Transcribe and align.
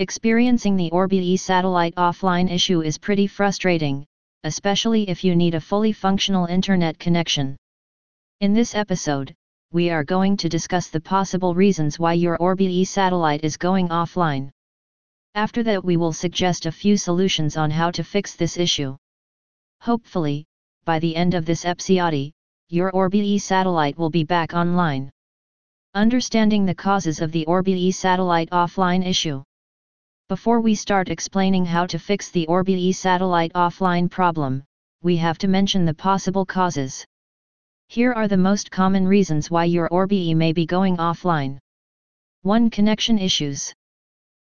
Experiencing 0.00 0.76
the 0.76 0.90
Orbi 0.92 1.36
satellite 1.36 1.94
offline 1.96 2.50
issue 2.50 2.80
is 2.80 2.96
pretty 2.96 3.26
frustrating, 3.26 4.06
especially 4.44 5.06
if 5.10 5.22
you 5.22 5.36
need 5.36 5.54
a 5.54 5.60
fully 5.60 5.92
functional 5.92 6.46
internet 6.46 6.98
connection. 6.98 7.54
In 8.40 8.54
this 8.54 8.74
episode, 8.74 9.34
we 9.72 9.90
are 9.90 10.02
going 10.02 10.38
to 10.38 10.48
discuss 10.48 10.88
the 10.88 11.02
possible 11.02 11.54
reasons 11.54 11.98
why 11.98 12.14
your 12.14 12.38
Orbi 12.38 12.82
satellite 12.82 13.44
is 13.44 13.58
going 13.58 13.90
offline. 13.90 14.48
After 15.34 15.62
that 15.64 15.84
we 15.84 15.98
will 15.98 16.14
suggest 16.14 16.64
a 16.64 16.72
few 16.72 16.96
solutions 16.96 17.58
on 17.58 17.70
how 17.70 17.90
to 17.90 18.02
fix 18.02 18.34
this 18.34 18.56
issue. 18.56 18.96
Hopefully, 19.82 20.46
by 20.86 20.98
the 20.98 21.14
end 21.14 21.34
of 21.34 21.44
this 21.44 21.66
episode, 21.66 22.32
your 22.70 22.90
Orbi 22.92 23.36
satellite 23.36 23.98
will 23.98 24.08
be 24.08 24.24
back 24.24 24.54
online. 24.54 25.10
Understanding 25.94 26.64
the 26.64 26.74
causes 26.74 27.20
of 27.20 27.32
the 27.32 27.44
Orbi 27.44 27.90
satellite 27.90 28.48
offline 28.48 29.06
issue. 29.06 29.42
Before 30.30 30.60
we 30.60 30.76
start 30.76 31.08
explaining 31.08 31.64
how 31.64 31.86
to 31.86 31.98
fix 31.98 32.30
the 32.30 32.46
Orbi 32.46 32.92
satellite 32.92 33.52
offline 33.54 34.08
problem, 34.08 34.62
we 35.02 35.16
have 35.16 35.38
to 35.38 35.48
mention 35.48 35.84
the 35.84 35.92
possible 35.92 36.46
causes. 36.46 37.04
Here 37.88 38.12
are 38.12 38.28
the 38.28 38.36
most 38.36 38.70
common 38.70 39.08
reasons 39.08 39.50
why 39.50 39.64
your 39.64 39.88
Orbi 39.88 40.32
may 40.34 40.52
be 40.52 40.66
going 40.66 40.98
offline. 40.98 41.58
1. 42.42 42.70
Connection 42.70 43.18
issues. 43.18 43.74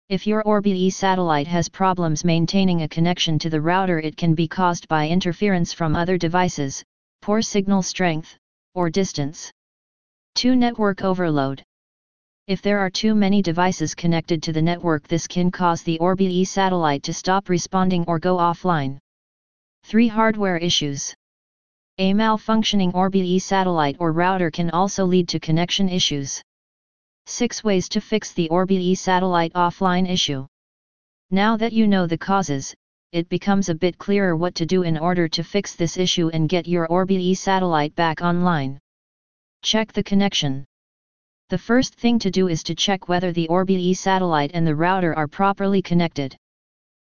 If 0.09 0.25
your 0.25 0.43
Orbi 0.45 0.89
satellite 0.89 1.49
has 1.49 1.69
problems 1.69 2.25
maintaining 2.25 2.83
a 2.83 2.89
connection 2.89 3.37
to 3.41 3.51
the 3.51 3.61
router 3.61 3.99
it 3.99 4.17
can 4.17 4.37
be 4.37 4.47
caused 4.47 4.87
by 4.87 5.09
interference 5.09 5.73
from 5.73 5.97
other 5.97 6.17
devices, 6.17 6.85
poor 7.23 7.43
signal 7.43 7.83
strength, 7.83 8.39
or 8.75 8.89
distance. 8.89 9.51
2. 10.37 10.55
Network 10.55 11.03
overload. 11.03 11.65
If 12.49 12.61
there 12.61 12.81
are 12.81 12.91
too 12.91 13.15
many 13.15 13.41
devices 13.41 13.95
connected 13.95 14.43
to 14.43 14.53
the 14.53 14.61
network 14.61 15.07
this 15.07 15.29
can 15.29 15.53
cause 15.53 15.85
the 15.85 15.99
Orbi 16.01 16.45
satellite 16.45 17.05
to 17.05 17.15
stop 17.15 17.49
responding 17.49 18.05
or 18.09 18.19
go 18.19 18.37
offline. 18.37 18.99
3. 19.85 20.09
Hardware 20.09 20.57
issues. 20.57 21.15
A 21.99 22.13
malfunctioning 22.13 22.95
Orbi 22.95 23.39
satellite 23.39 23.97
or 24.01 24.11
router 24.11 24.51
can 24.51 24.71
also 24.71 25.05
lead 25.05 25.29
to 25.29 25.39
connection 25.39 25.89
issues. 25.89 26.43
6 27.27 27.63
Ways 27.63 27.89
to 27.91 28.01
fix 28.01 28.33
the 28.33 28.49
Orbi 28.49 28.97
satellite 28.97 29.53
offline 29.53 30.11
issue. 30.11 30.45
Now 31.31 31.57
that 31.59 31.73
you 31.73 31.87
know 31.87 32.09
the 32.09 32.19
causes, 32.19 32.75
it 33.13 33.29
becomes 33.29 33.69
a 33.69 33.75
bit 33.77 33.99
clearer 33.99 34.35
what 34.35 34.57
to 34.57 34.67
do 34.67 34.83
in 34.83 34.99
order 34.99 35.29
to 35.29 35.45
fix 35.45 35.77
this 35.77 35.97
issue 35.97 36.29
and 36.31 36.49
get 36.49 36.67
your 36.67 36.89
Orbi 36.89 37.35
satellite 37.35 37.95
back 37.95 38.21
online. 38.21 38.81
Check 39.63 39.93
the 39.93 40.03
connection. 40.03 40.65
The 41.49 41.59
first 41.59 41.95
thing 41.95 42.19
to 42.21 42.31
do 42.31 42.49
is 42.49 42.63
to 42.65 42.75
check 42.75 43.09
whether 43.09 43.33
the 43.33 43.49
Orbi 43.49 43.95
satellite 43.95 44.53
and 44.55 44.67
the 44.67 44.75
router 44.75 45.15
are 45.15 45.29
properly 45.29 45.83
connected. 45.83 46.37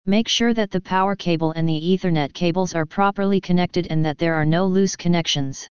Make 0.04 0.28
sure 0.28 0.54
that 0.54 0.70
the 0.70 0.80
power 0.80 1.16
cable 1.16 1.52
and 1.52 1.68
the 1.68 1.80
Ethernet 1.80 2.32
cables 2.32 2.74
are 2.74 2.86
properly 2.86 3.40
connected 3.40 3.88
and 3.90 4.04
that 4.04 4.18
there 4.18 4.34
are 4.34 4.44
no 4.44 4.66
loose 4.66 4.94
connections. 4.94 5.68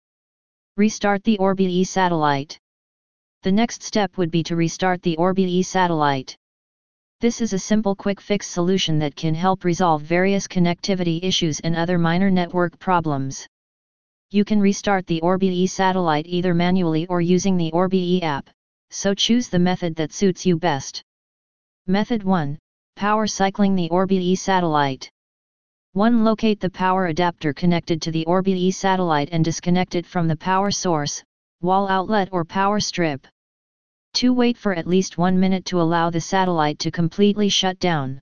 Restart 0.77 1.23
the 1.23 1.38
Orbi 1.38 1.83
satellite. 1.83 2.57
The 3.44 3.52
next 3.52 3.83
step 3.83 4.17
would 4.17 4.31
be 4.31 4.44
to 4.44 4.55
restart 4.55 5.02
the 5.02 5.17
Orbi 5.17 5.61
satellite. 5.63 6.38
This 7.19 7.41
is 7.41 7.53
a 7.53 7.59
simple 7.59 7.95
quick 7.95 8.22
fix 8.22 8.47
solution 8.47 8.99
that 8.99 9.16
can 9.16 9.35
help 9.35 9.63
resolve 9.63 10.02
various 10.02 10.47
connectivity 10.47 11.19
issues 11.23 11.59
and 11.59 11.75
other 11.75 11.97
minor 11.97 12.31
network 12.31 12.79
problems. 12.79 13.47
You 14.33 14.45
can 14.45 14.61
restart 14.61 15.07
the 15.07 15.19
Orbi 15.19 15.67
satellite 15.67 16.25
either 16.25 16.53
manually 16.53 17.05
or 17.07 17.19
using 17.19 17.57
the 17.57 17.69
Orbi 17.73 18.23
app, 18.23 18.49
so 18.89 19.13
choose 19.13 19.49
the 19.49 19.59
method 19.59 19.93
that 19.97 20.13
suits 20.13 20.45
you 20.45 20.57
best. 20.57 21.03
Method 21.85 22.23
1 22.23 22.57
Power 22.95 23.27
cycling 23.27 23.75
the 23.75 23.89
Orbi 23.89 24.33
satellite. 24.35 25.11
1. 25.91 26.23
Locate 26.23 26.61
the 26.61 26.69
power 26.69 27.07
adapter 27.07 27.51
connected 27.51 28.01
to 28.01 28.11
the 28.11 28.25
Orbi 28.25 28.71
satellite 28.71 29.27
and 29.33 29.43
disconnect 29.43 29.95
it 29.95 30.05
from 30.05 30.29
the 30.29 30.38
power 30.38 30.72
source, 30.72 31.22
wall 31.59 31.89
outlet 31.89 32.29
or 32.31 32.45
power 32.45 32.79
strip. 32.79 33.27
2. 34.13 34.33
Wait 34.33 34.57
for 34.57 34.73
at 34.73 34.88
least 34.88 35.17
1 35.17 35.38
minute 35.38 35.66
to 35.66 35.81
allow 35.81 36.09
the 36.09 36.22
satellite 36.22 36.79
to 36.79 36.89
completely 36.89 37.50
shut 37.50 37.77
down. 37.79 38.22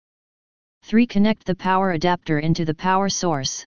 3. 0.86 1.06
Connect 1.06 1.46
the 1.46 1.54
power 1.54 1.92
adapter 1.92 2.40
into 2.40 2.66
the 2.66 2.74
power 2.74 3.10
source. 3.10 3.64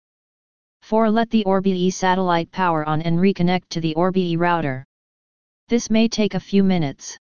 4. 0.92 1.10
Let 1.10 1.30
the 1.30 1.42
Orbi 1.46 1.88
satellite 1.88 2.52
power 2.52 2.86
on 2.86 3.00
and 3.00 3.18
reconnect 3.18 3.70
to 3.70 3.80
the 3.80 3.94
Orbi 3.94 4.36
router. 4.36 4.84
This 5.68 5.88
may 5.88 6.06
take 6.06 6.34
a 6.34 6.38
few 6.38 6.62
minutes. 6.62 7.16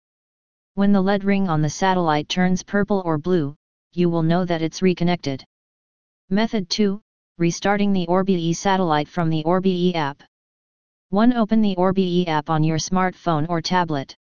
When 0.74 0.92
the 0.92 1.02
LED 1.02 1.24
ring 1.24 1.48
on 1.48 1.62
the 1.62 1.68
satellite 1.68 2.28
turns 2.28 2.62
purple 2.62 3.02
or 3.04 3.18
blue, 3.18 3.56
you 3.92 4.08
will 4.08 4.22
know 4.22 4.44
that 4.44 4.62
it's 4.62 4.82
reconnected. 4.82 5.44
Method 6.30 6.70
2, 6.70 7.00
restarting 7.38 7.92
the 7.92 8.06
Orbi 8.06 8.52
satellite 8.52 9.08
from 9.08 9.30
the 9.30 9.42
Orbi 9.42 9.96
app. 9.96 10.22
1. 11.10 11.32
Open 11.32 11.60
the 11.60 11.74
Orbi 11.74 12.28
app 12.28 12.48
on 12.48 12.62
your 12.62 12.78
smartphone 12.78 13.48
or 13.48 13.60
tablet. 13.60 14.14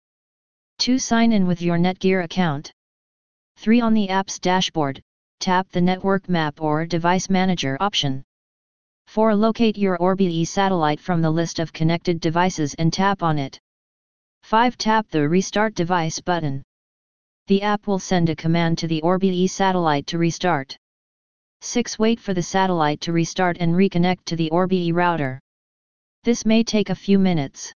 2. 0.78 0.98
Sign 0.98 1.30
in 1.30 1.46
with 1.46 1.62
your 1.62 1.78
Netgear 1.78 2.24
account. 2.24 2.72
3. 3.58 3.80
On 3.80 3.94
the 3.94 4.08
app's 4.08 4.40
dashboard, 4.40 5.00
tap 5.38 5.68
the 5.70 5.80
Network 5.80 6.28
Map 6.28 6.60
or 6.60 6.84
Device 6.84 7.30
Manager 7.30 7.76
option. 7.78 8.24
4. 9.06 9.34
Locate 9.34 9.78
your 9.78 9.96
Orbi 9.96 10.44
satellite 10.44 11.00
from 11.00 11.22
the 11.22 11.30
list 11.30 11.58
of 11.58 11.72
connected 11.72 12.20
devices 12.20 12.74
and 12.74 12.92
tap 12.92 13.22
on 13.22 13.38
it. 13.38 13.58
5. 14.42 14.76
Tap 14.76 15.08
the 15.08 15.28
Restart 15.28 15.74
Device 15.74 16.20
button. 16.20 16.62
The 17.46 17.62
app 17.62 17.86
will 17.86 17.98
send 17.98 18.28
a 18.28 18.36
command 18.36 18.78
to 18.78 18.88
the 18.88 19.02
Orbi 19.02 19.46
satellite 19.46 20.06
to 20.08 20.18
restart. 20.18 20.76
6. 21.60 21.98
Wait 21.98 22.20
for 22.20 22.34
the 22.34 22.42
satellite 22.42 23.00
to 23.00 23.12
restart 23.12 23.56
and 23.60 23.74
reconnect 23.74 24.24
to 24.26 24.36
the 24.36 24.50
Orbi 24.50 24.92
router. 24.92 25.40
This 26.24 26.44
may 26.44 26.62
take 26.62 26.90
a 26.90 26.94
few 26.94 27.18
minutes. 27.18 27.72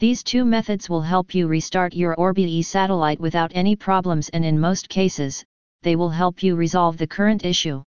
These 0.00 0.22
two 0.22 0.44
methods 0.44 0.88
will 0.88 1.02
help 1.02 1.34
you 1.34 1.48
restart 1.48 1.92
your 1.92 2.14
Orbi 2.14 2.62
satellite 2.62 3.20
without 3.20 3.52
any 3.54 3.76
problems 3.76 4.28
and 4.30 4.44
in 4.44 4.58
most 4.58 4.88
cases, 4.88 5.44
they 5.82 5.96
will 5.96 6.10
help 6.10 6.42
you 6.42 6.56
resolve 6.56 6.96
the 6.96 7.06
current 7.06 7.44
issue. 7.44 7.82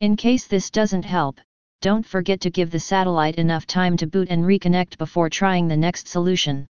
In 0.00 0.16
case 0.16 0.46
this 0.46 0.70
doesn't 0.70 1.04
help, 1.04 1.40
don't 1.82 2.06
forget 2.06 2.40
to 2.40 2.48
give 2.48 2.70
the 2.70 2.78
satellite 2.78 3.34
enough 3.34 3.66
time 3.66 3.96
to 3.96 4.06
boot 4.06 4.28
and 4.30 4.44
reconnect 4.44 4.96
before 4.98 5.28
trying 5.28 5.66
the 5.66 5.76
next 5.76 6.06
solution. 6.06 6.64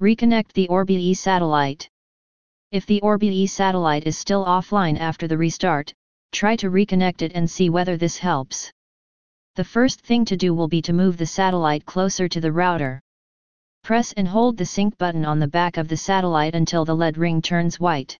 Reconnect 0.00 0.54
the 0.54 0.66
Orbi 0.68 0.94
E 0.94 1.12
satellite. 1.12 1.86
If 2.70 2.86
the 2.86 3.02
Orbi 3.02 3.28
E 3.28 3.46
satellite 3.46 4.06
is 4.06 4.16
still 4.16 4.46
offline 4.46 4.98
after 4.98 5.28
the 5.28 5.36
restart, 5.36 5.92
try 6.32 6.56
to 6.56 6.70
reconnect 6.70 7.20
it 7.20 7.32
and 7.34 7.48
see 7.48 7.68
whether 7.68 7.98
this 7.98 8.16
helps. 8.16 8.72
The 9.56 9.64
first 9.64 10.00
thing 10.00 10.24
to 10.24 10.36
do 10.38 10.54
will 10.54 10.68
be 10.68 10.80
to 10.80 10.94
move 10.94 11.18
the 11.18 11.26
satellite 11.26 11.84
closer 11.84 12.26
to 12.26 12.40
the 12.40 12.52
router. 12.52 13.02
Press 13.84 14.14
and 14.14 14.26
hold 14.26 14.56
the 14.56 14.64
sync 14.64 14.96
button 14.96 15.26
on 15.26 15.40
the 15.40 15.54
back 15.58 15.76
of 15.76 15.88
the 15.88 15.96
satellite 15.98 16.54
until 16.54 16.86
the 16.86 16.96
LED 16.96 17.18
ring 17.18 17.42
turns 17.42 17.78
white. 17.78 18.16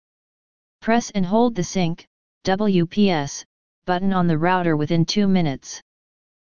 Press 0.82 1.10
and 1.12 1.24
hold 1.24 1.54
the 1.54 1.64
sync, 1.64 2.04
WPS, 2.44 3.44
button 3.86 4.12
on 4.12 4.26
the 4.26 4.36
router 4.36 4.76
within 4.76 5.06
2 5.06 5.26
minutes. 5.26 5.80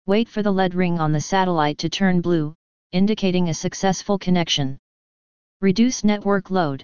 Wait 0.05 0.27
for 0.27 0.43
the 0.43 0.51
LED 0.51 0.73
ring 0.73 0.99
on 0.99 1.13
the 1.13 1.21
satellite 1.21 1.77
to 1.77 1.87
turn 1.87 2.19
blue, 2.19 2.53
indicating 2.91 3.47
a 3.47 3.53
successful 3.53 4.19
connection. 4.19 4.77
Reduce 5.61 6.03
network 6.03 6.51
load. 6.51 6.83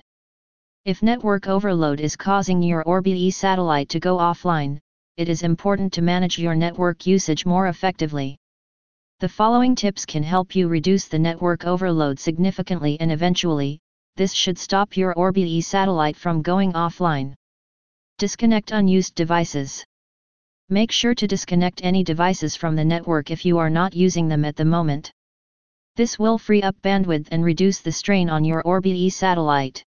If 0.85 1.03
network 1.03 1.45
overload 1.45 1.99
is 1.99 2.15
causing 2.15 2.63
your 2.63 2.81
Orbi 2.83 3.29
satellite 3.29 3.89
to 3.89 3.99
go 3.99 4.17
offline, 4.17 4.79
it 5.17 5.27
is 5.27 5.43
important 5.43 5.91
to 5.93 6.01
manage 6.01 6.39
your 6.39 6.55
network 6.55 7.05
usage 7.05 7.45
more 7.45 7.67
effectively. 7.67 8.37
The 9.19 9.27
following 9.27 9.75
tips 9.75 10.05
can 10.05 10.23
help 10.23 10.55
you 10.55 10.69
reduce 10.69 11.09
the 11.09 11.19
network 11.19 11.65
overload 11.65 12.19
significantly 12.19 12.95
and 13.01 13.11
eventually, 13.11 13.79
this 14.15 14.31
should 14.31 14.57
stop 14.57 14.95
your 14.95 15.13
Orbi 15.13 15.59
satellite 15.59 16.15
from 16.15 16.41
going 16.41 16.71
offline. 16.71 17.33
Disconnect 18.17 18.71
unused 18.71 19.15
devices. 19.15 19.83
Make 20.71 20.91
sure 20.91 21.15
to 21.15 21.27
disconnect 21.27 21.81
any 21.83 22.03
devices 22.03 22.55
from 22.55 22.75
the 22.75 22.85
network 22.85 23.31
if 23.31 23.43
you 23.43 23.57
are 23.57 23.71
not 23.71 23.95
using 23.95 24.27
them 24.27 24.45
at 24.45 24.55
the 24.55 24.65
moment. 24.65 25.11
This 25.95 26.19
will 26.19 26.37
free 26.37 26.61
up 26.61 26.79
bandwidth 26.83 27.27
and 27.31 27.43
reduce 27.43 27.79
the 27.81 27.91
strain 27.91 28.29
on 28.29 28.45
your 28.45 28.61
Orbi 28.61 29.09
satellite. 29.09 29.83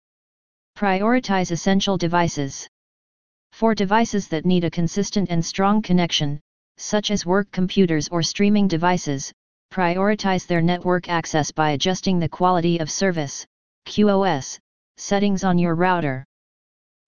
Prioritize 0.78 1.52
essential 1.52 1.98
devices. 1.98 2.68
For 3.54 3.74
devices 3.74 4.28
that 4.28 4.46
need 4.46 4.66
a 4.66 4.70
consistent 4.70 5.32
and 5.32 5.44
strong 5.44 5.82
connection, 5.82 6.40
such 6.78 7.10
as 7.10 7.26
work 7.26 7.50
computers 7.52 8.08
or 8.10 8.22
streaming 8.22 8.68
devices, 8.68 9.34
prioritize 9.74 10.46
their 10.46 10.62
network 10.62 11.10
access 11.10 11.52
by 11.52 11.72
adjusting 11.72 12.20
the 12.20 12.30
quality 12.30 12.78
of 12.78 12.92
service 12.92 13.48
QoS, 13.88 14.60
settings 14.98 15.44
on 15.44 15.58
your 15.58 15.74
router. 15.74 16.24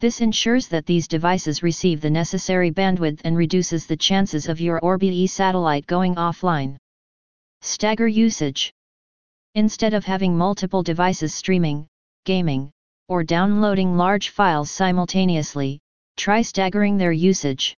This 0.02 0.22
ensures 0.22 0.70
that 0.70 0.86
these 0.86 1.10
devices 1.10 1.62
receive 1.62 2.00
the 2.00 2.10
necessary 2.10 2.72
bandwidth 2.72 3.20
and 3.26 3.36
reduces 3.36 3.86
the 3.86 3.98
chances 3.98 4.48
of 4.48 4.62
your 4.62 4.80
Orbi 4.80 5.28
satellite 5.28 5.86
going 5.88 6.16
offline. 6.16 6.78
Stagger 7.60 8.08
usage. 8.08 8.72
Instead 9.56 9.94
of 9.94 10.06
having 10.06 10.38
multiple 10.38 10.84
devices 10.84 11.36
streaming, 11.36 11.86
gaming, 12.24 12.72
or 13.10 13.26
downloading 13.26 13.98
large 13.98 14.30
files 14.30 14.72
simultaneously, 14.72 15.80
try 16.16 16.42
staggering 16.42 16.98
their 16.98 17.12
usage. 17.12 17.76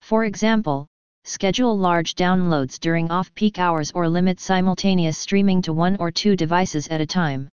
For 0.00 0.26
example, 0.26 0.86
schedule 1.24 1.76
large 1.76 2.14
downloads 2.14 2.78
during 2.78 3.10
off-peak 3.10 3.58
hours 3.58 3.90
or 3.96 4.08
limit 4.08 4.38
simultaneous 4.38 5.18
streaming 5.18 5.60
to 5.62 5.72
one 5.72 5.96
or 5.98 6.12
two 6.12 6.36
devices 6.36 6.86
at 6.86 7.00
a 7.00 7.06
time. 7.06 7.48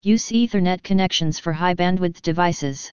Use 0.00 0.30
Ethernet 0.30 0.82
connections 0.82 1.38
for 1.38 1.52
high-bandwidth 1.52 2.22
devices. 2.22 2.90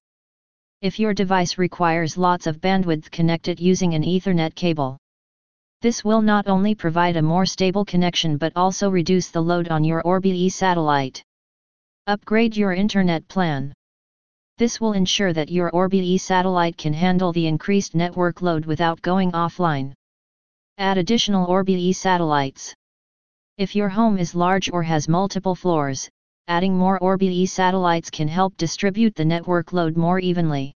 If 0.81 0.97
your 0.97 1.13
device 1.13 1.57
requires 1.57 2.17
lots 2.17 2.47
of 2.47 2.61
bandwidth 2.61 3.11
connect 3.11 3.49
it 3.49 3.59
using 3.59 3.95
an 3.95 4.03
Ethernet 4.03 4.55
cable. 4.55 4.97
This 5.81 6.05
will 6.05 6.21
not 6.21 6.47
only 6.47 6.73
provide 6.73 7.17
a 7.17 7.21
more 7.21 7.45
stable 7.45 7.83
connection 7.83 8.37
but 8.37 8.53
also 8.55 8.89
reduce 8.89 9.27
the 9.27 9.41
load 9.41 9.67
on 9.67 9.83
your 9.83 10.01
Orbi 10.03 10.47
satellite. 10.47 11.21
Upgrade 12.07 12.55
your 12.55 12.71
internet 12.71 13.27
plan. 13.27 13.73
This 14.57 14.79
will 14.79 14.93
ensure 14.93 15.33
that 15.33 15.51
your 15.51 15.69
Orbi 15.71 16.17
satellite 16.17 16.77
can 16.77 16.93
handle 16.93 17.33
the 17.33 17.47
increased 17.47 17.93
network 17.93 18.41
load 18.41 18.65
without 18.65 19.01
going 19.01 19.33
offline. 19.33 19.91
Add 20.77 20.97
additional 20.97 21.45
Orbi 21.47 21.91
satellites. 21.91 22.73
If 23.57 23.75
your 23.75 23.89
home 23.89 24.17
is 24.17 24.33
large 24.33 24.71
or 24.71 24.83
has 24.83 25.09
multiple 25.09 25.55
floors, 25.55 26.09
adding 26.49 26.75
more 26.75 26.97
Orbi 26.97 27.45
satellites 27.45 28.09
can 28.09 28.27
help 28.27 28.57
distribute 28.57 29.13
the 29.13 29.23
network 29.23 29.71
load 29.71 29.95
more 29.95 30.17
evenly. 30.17 30.73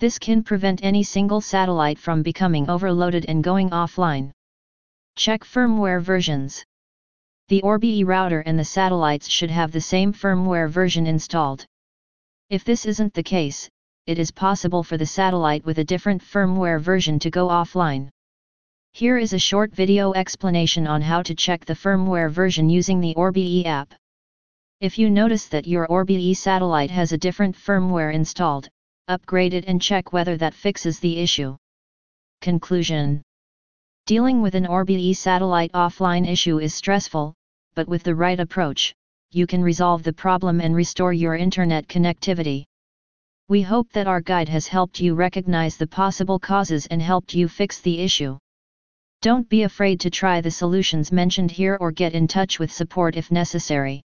This 0.00 0.18
can 0.18 0.44
prevent 0.44 0.84
any 0.84 1.02
single 1.02 1.40
satellite 1.40 1.98
from 1.98 2.22
becoming 2.22 2.68
overloaded 2.68 3.24
and 3.26 3.42
going 3.42 3.70
offline. 3.70 4.32
Check 5.16 5.44
firmware 5.44 6.02
versions. 6.02 6.62
The 7.48 7.62
Orbi 7.62 8.04
router 8.04 8.40
and 8.40 8.58
the 8.58 8.66
satellites 8.66 9.28
should 9.28 9.50
have 9.50 9.72
the 9.72 9.80
same 9.80 10.12
firmware 10.12 10.68
version 10.68 11.06
installed. 11.06 11.64
If 12.50 12.62
this 12.62 12.84
isn't 12.84 13.14
the 13.14 13.22
case, 13.22 13.70
it 14.06 14.18
is 14.18 14.30
possible 14.30 14.82
for 14.82 14.98
the 14.98 15.06
satellite 15.06 15.64
with 15.64 15.78
a 15.78 15.84
different 15.84 16.20
firmware 16.20 16.80
version 16.80 17.18
to 17.20 17.30
go 17.30 17.48
offline. 17.48 18.10
Here 18.92 19.16
is 19.16 19.32
a 19.32 19.38
short 19.38 19.74
video 19.74 20.12
explanation 20.12 20.86
on 20.86 21.00
how 21.00 21.22
to 21.22 21.34
check 21.34 21.64
the 21.64 21.74
firmware 21.74 22.30
version 22.30 22.68
using 22.68 23.00
the 23.00 23.14
Orbi 23.14 23.64
app. 23.64 23.94
If 24.82 24.98
you 24.98 25.10
notice 25.10 25.46
that 25.46 25.68
your 25.68 25.86
Orbi 25.86 26.34
satellite 26.34 26.90
has 26.90 27.12
a 27.12 27.16
different 27.16 27.54
firmware 27.54 28.12
installed, 28.12 28.68
upgrade 29.06 29.54
it 29.54 29.66
and 29.68 29.80
check 29.80 30.12
whether 30.12 30.36
that 30.38 30.54
fixes 30.54 30.98
the 30.98 31.20
issue. 31.20 31.56
Conclusion 32.40 33.22
Dealing 34.06 34.42
with 34.42 34.56
an 34.56 34.66
Orbi 34.66 35.12
satellite 35.12 35.70
offline 35.70 36.26
issue 36.26 36.58
is 36.58 36.74
stressful, 36.74 37.32
but 37.76 37.86
with 37.86 38.02
the 38.02 38.16
right 38.16 38.40
approach, 38.40 38.92
you 39.30 39.46
can 39.46 39.62
resolve 39.62 40.02
the 40.02 40.12
problem 40.12 40.60
and 40.60 40.74
restore 40.74 41.12
your 41.12 41.36
internet 41.36 41.86
connectivity. 41.86 42.64
We 43.48 43.62
hope 43.62 43.92
that 43.92 44.08
our 44.08 44.20
guide 44.20 44.48
has 44.48 44.66
helped 44.66 44.98
you 44.98 45.14
recognize 45.14 45.76
the 45.76 45.86
possible 45.86 46.40
causes 46.40 46.86
and 46.86 47.00
helped 47.00 47.34
you 47.34 47.46
fix 47.46 47.80
the 47.80 48.00
issue. 48.00 48.36
Don't 49.20 49.48
be 49.48 49.62
afraid 49.62 50.00
to 50.00 50.10
try 50.10 50.40
the 50.40 50.50
solutions 50.50 51.12
mentioned 51.12 51.52
here 51.52 51.78
or 51.80 51.92
get 51.92 52.14
in 52.14 52.26
touch 52.26 52.58
with 52.58 52.72
support 52.72 53.14
if 53.16 53.30
necessary. 53.30 54.02